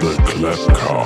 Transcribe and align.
The 0.00 0.16
Clapcast. 0.24 1.01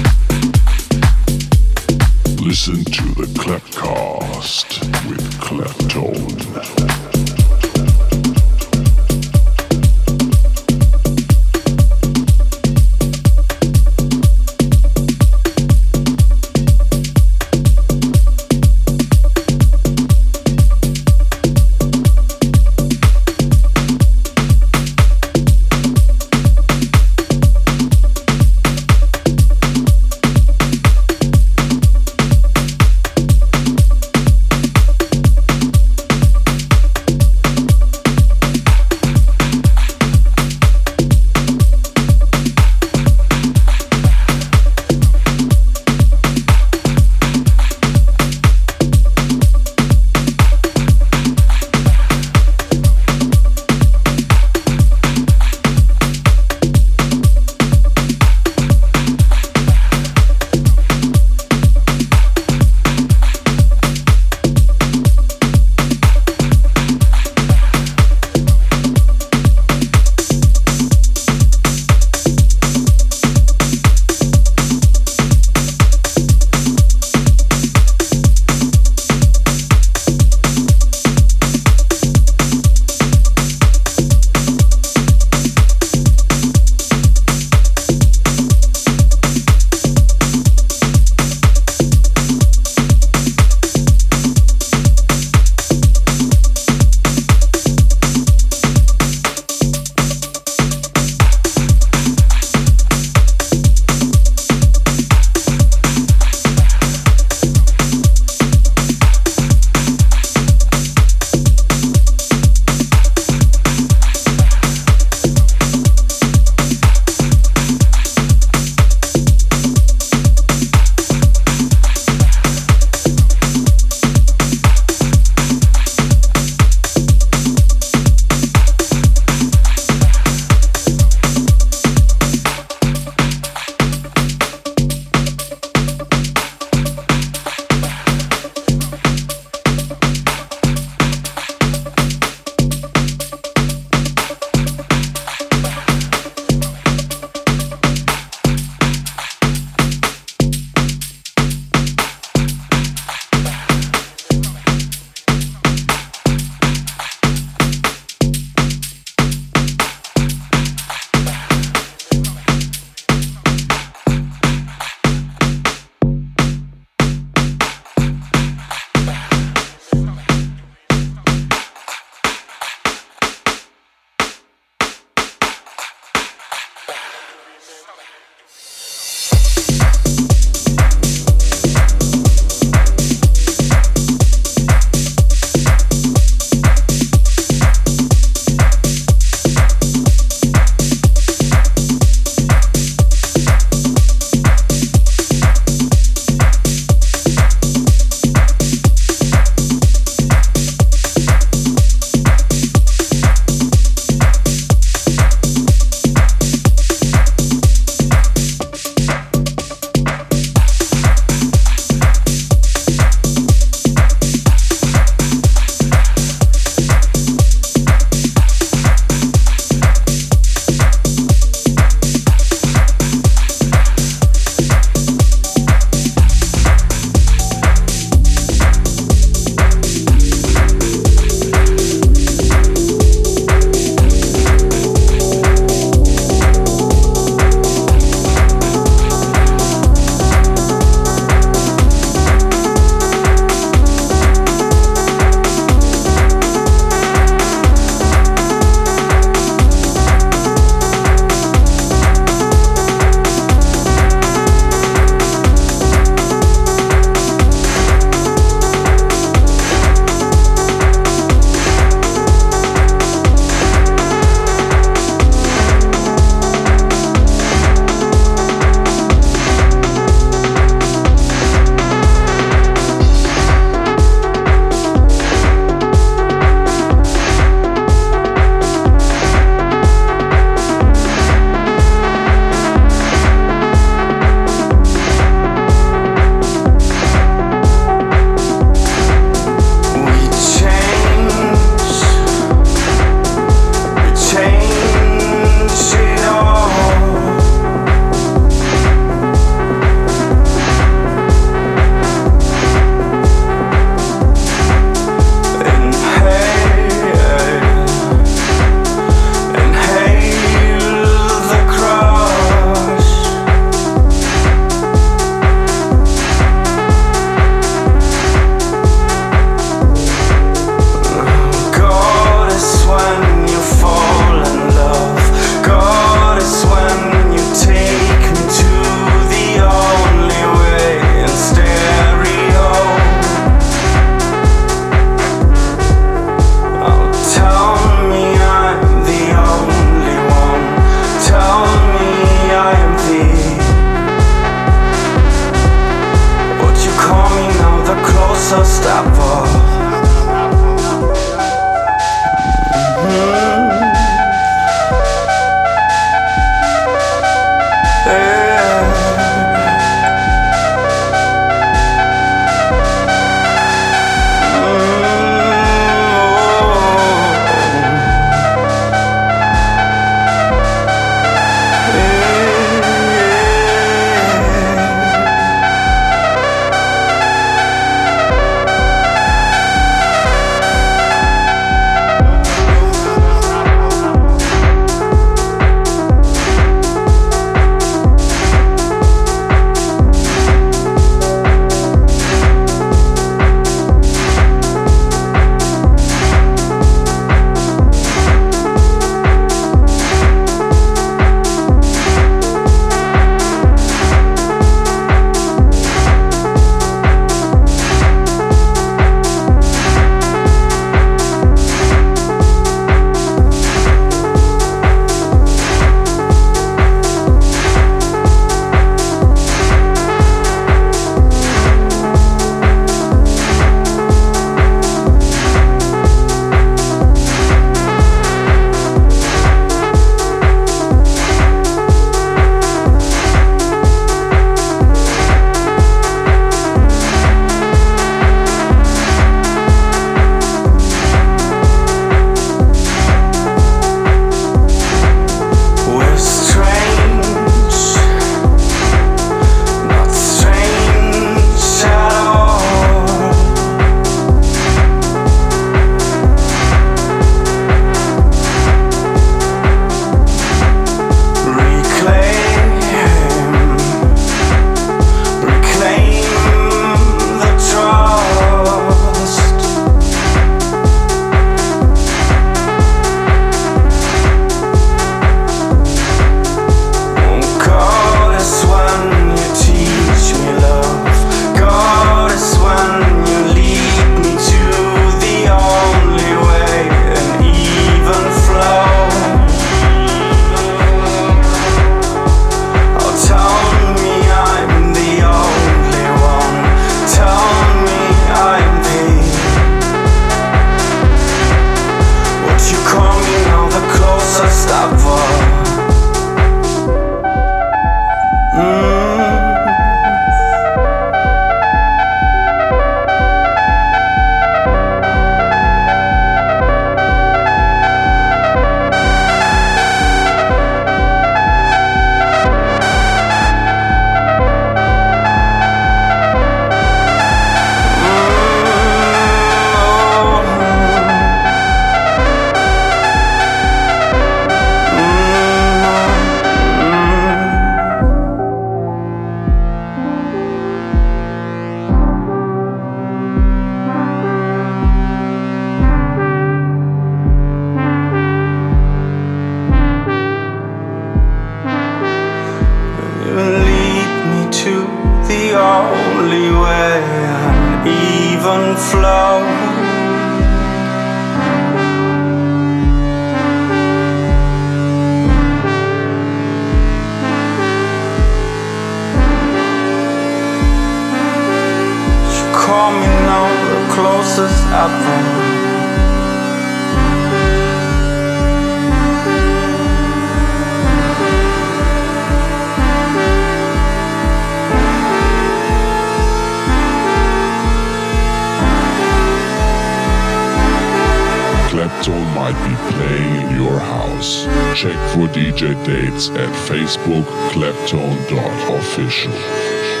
At 596.29 596.53
Facebook 596.67 597.25
claptone.official. 597.51 600.00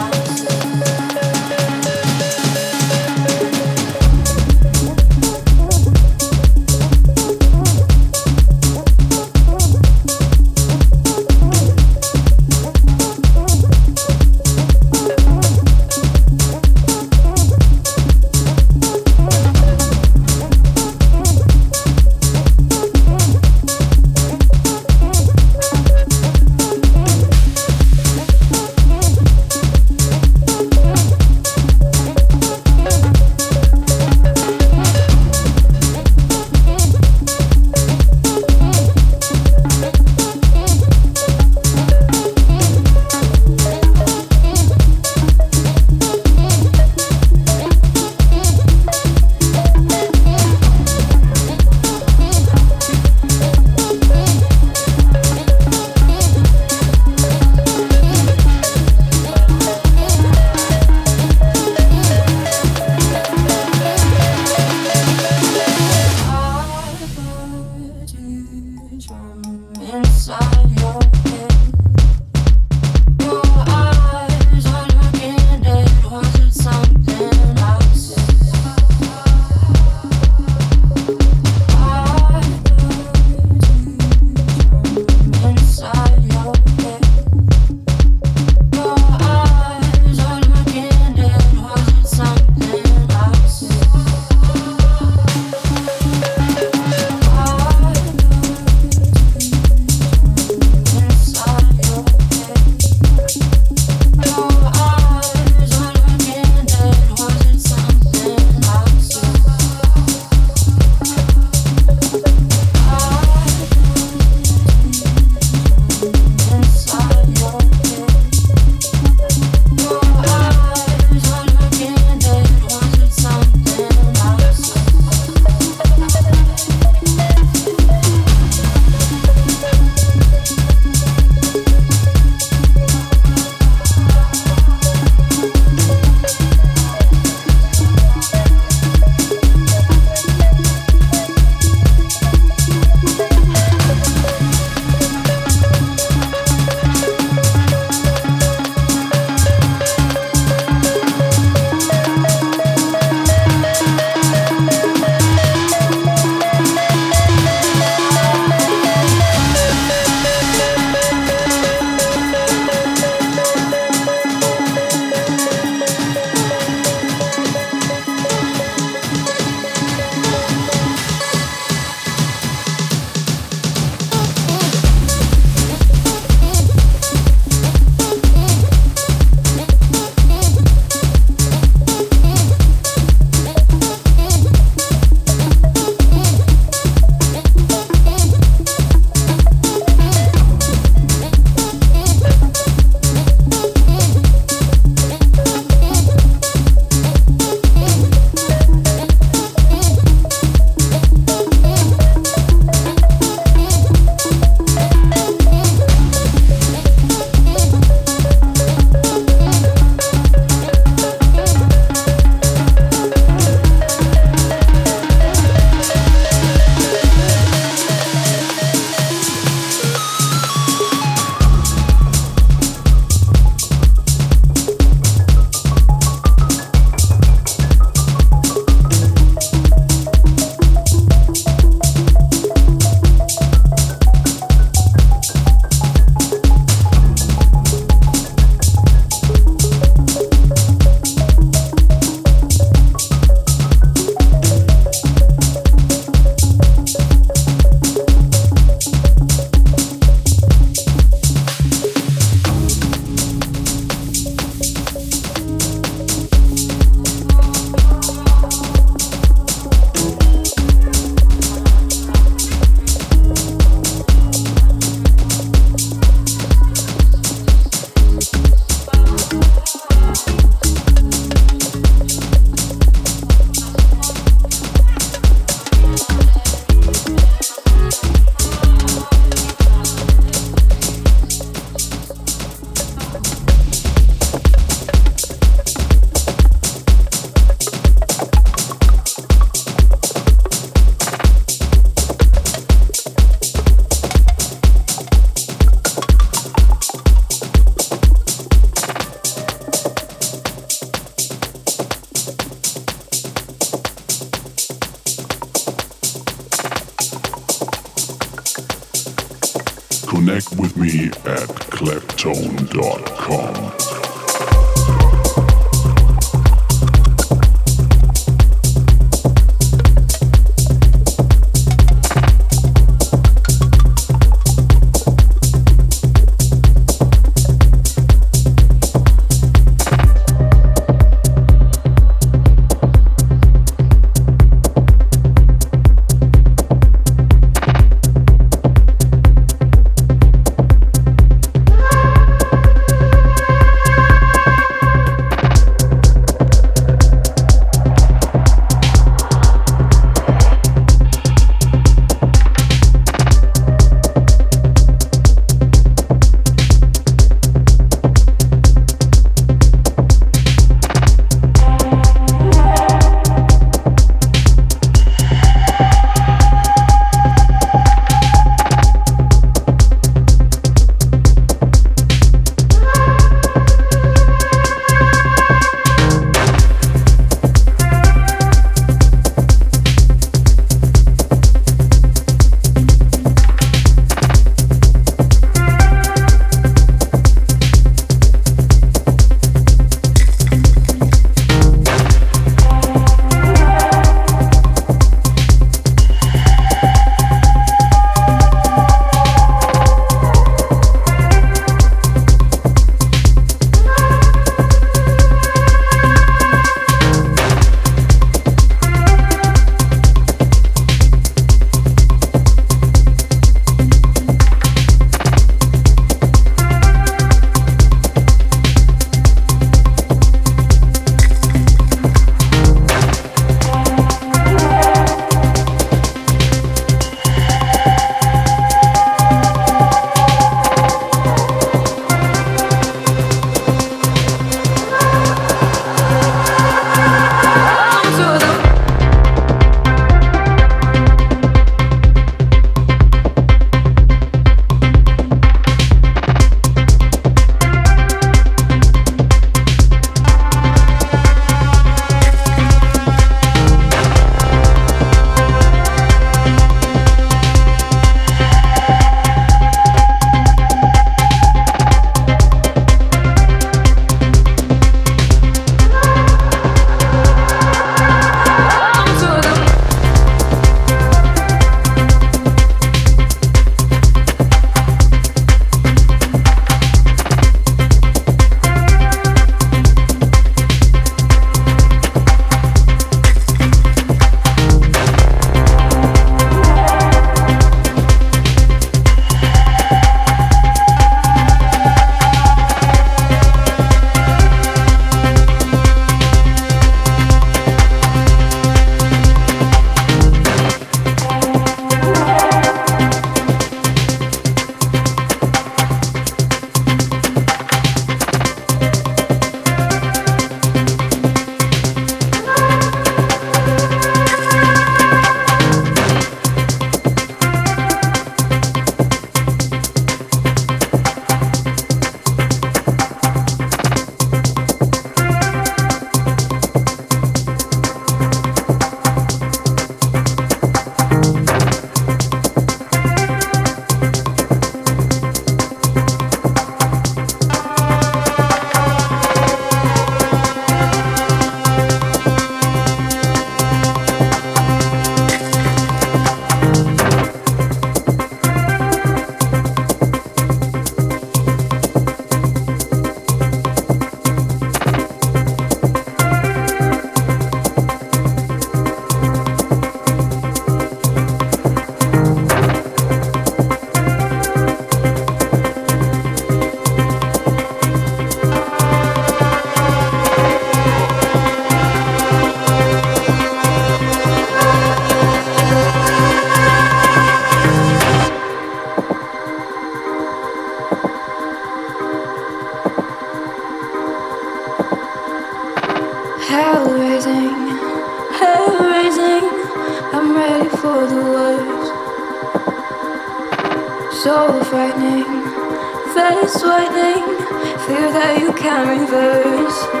The 598.61 598.67
lights 598.67 600.00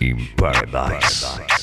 in 0.00 0.26
paradise. 0.36 1.61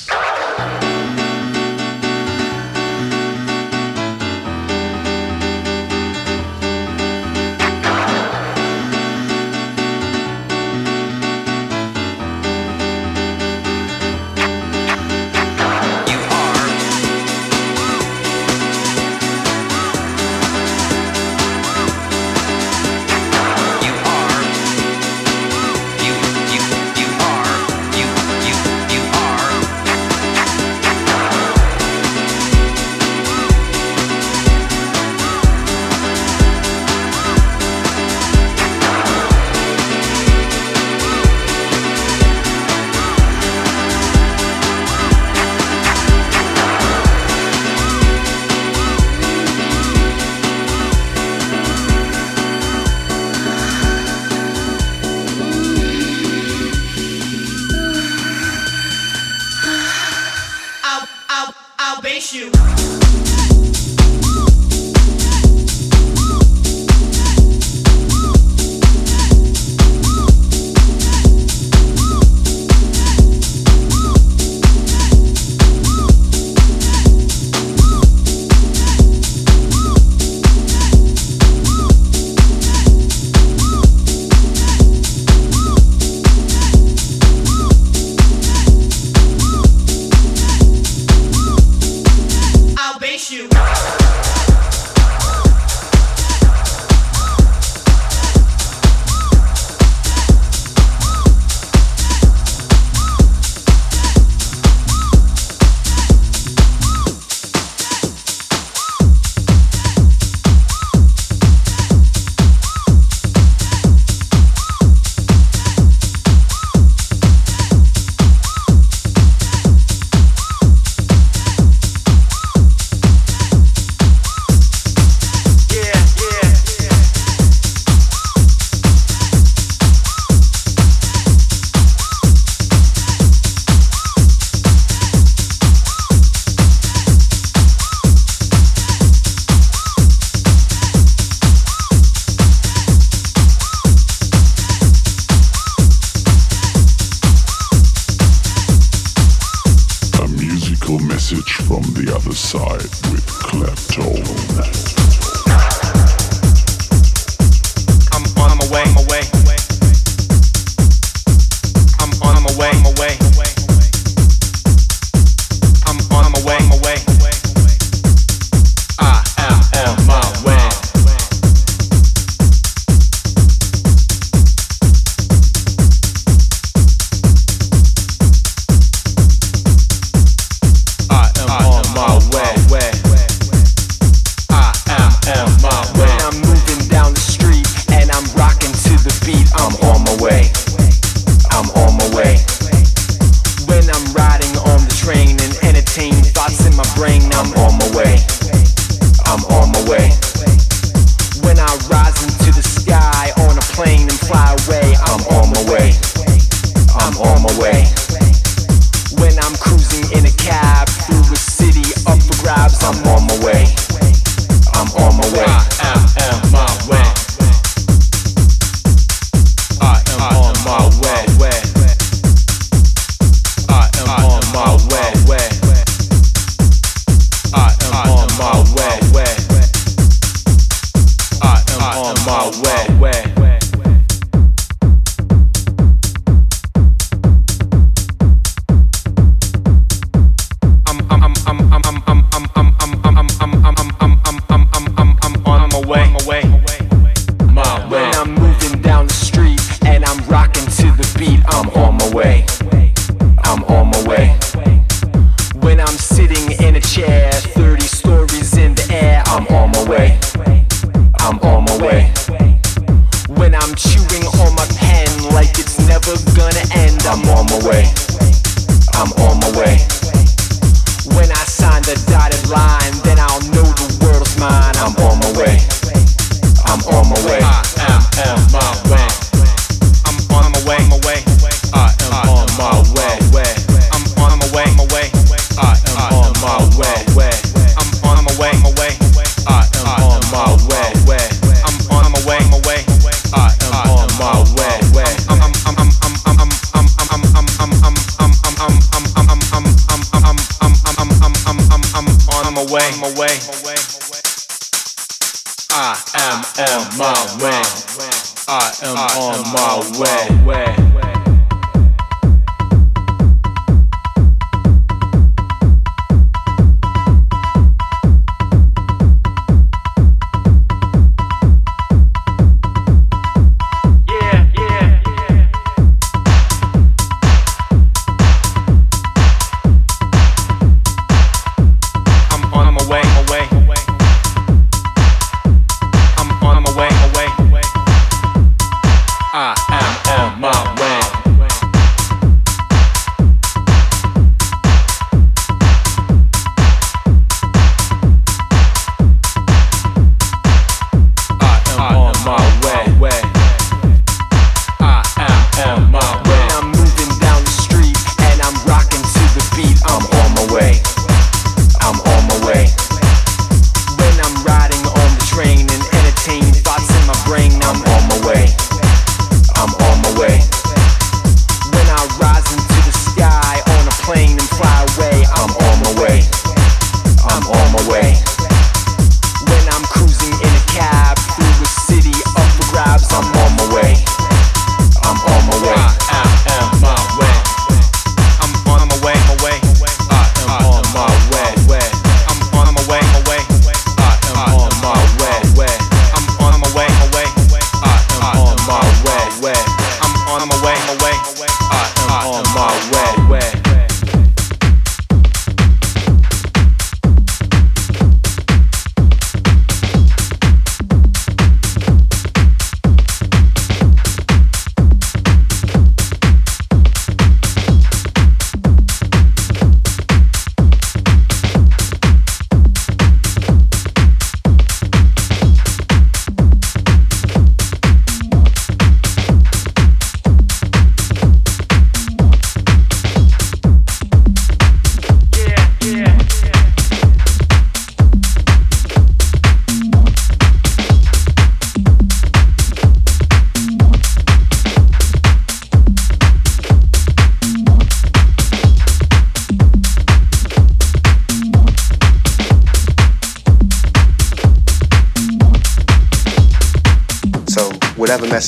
my 232.26 232.52
way. 233.00 233.19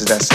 That 0.05 0.30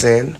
saying? 0.00 0.39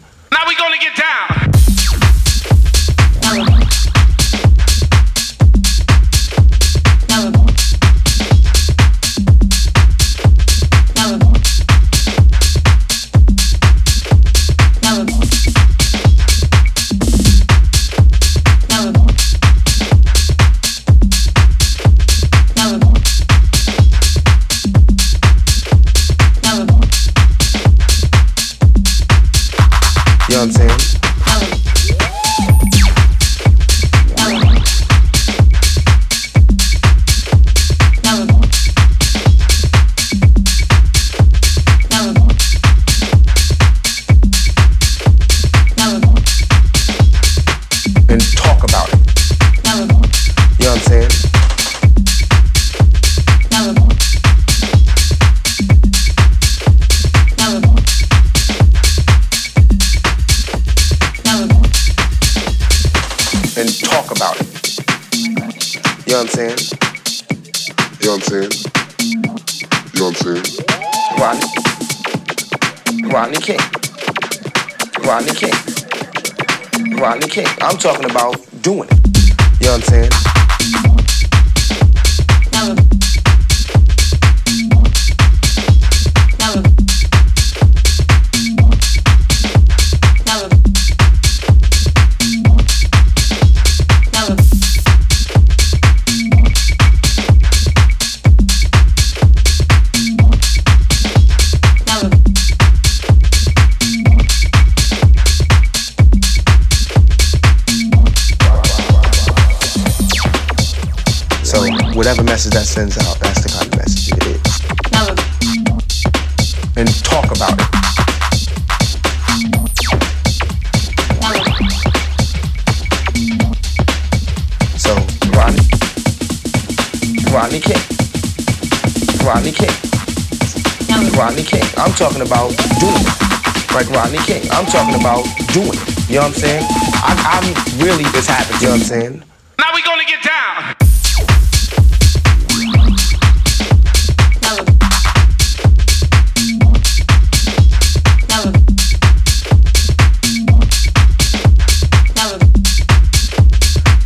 You 136.11 136.17
know 136.17 136.23
what 136.23 136.35
I'm 136.35 136.41
saying? 136.41 136.67
I, 136.69 137.15
I'm 137.39 137.87
really 137.87 138.03
this 138.11 138.27
happy. 138.27 138.53
You 138.55 138.67
know 138.67 138.71
what 138.73 138.81
I'm 138.81 138.85
saying? 138.85 139.23
Now 139.61 139.67
we 139.73 139.81
gonna 139.85 140.03
get 140.05 140.21
down. 140.25 140.75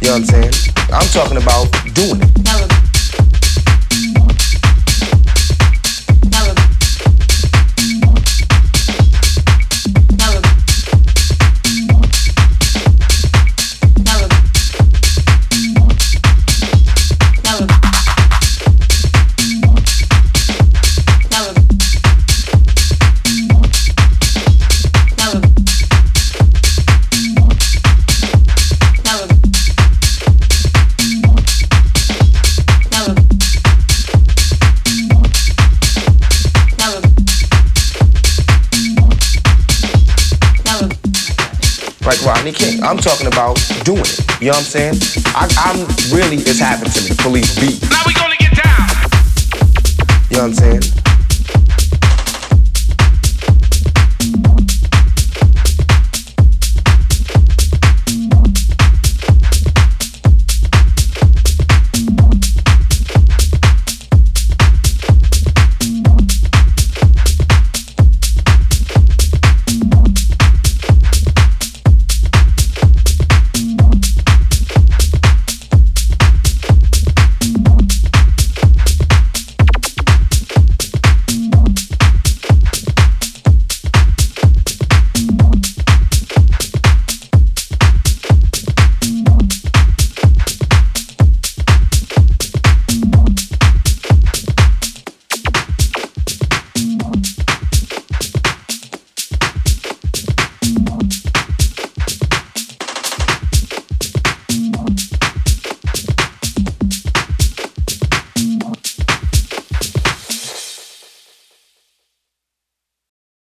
You 0.03 0.11
know 0.11 0.13
what 0.13 0.21
I'm 0.21 0.25
saying? 0.27 0.53
I'm 0.93 1.09
talking 1.09 1.39
about 1.39 1.73
doing 1.95 2.21
it. 2.21 2.64
I'm 42.95 43.01
talking 43.01 43.27
about 43.27 43.57
doing 43.83 44.03
it. 44.03 44.21
You 44.41 44.47
know 44.47 44.53
what 44.53 44.59
I'm 44.59 44.63
saying? 44.63 44.95
I, 45.35 45.51
I'm 45.67 45.81
really, 46.17 46.37
it's 46.37 46.61
happened 46.61 46.93
to 46.95 47.03
me. 47.03 47.17
Police 47.19 47.59
beat. 47.59 47.83
Now 47.91 48.03
we 48.07 48.15
gonna 48.15 48.37
get 48.37 48.55
down. 48.55 48.89
You 50.31 50.37
know 50.37 50.43
what 50.43 50.51
I'm 50.51 50.55
saying? 50.55 50.94